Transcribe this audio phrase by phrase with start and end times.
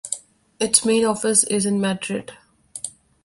[0.59, 2.33] Its main office is in Madrid.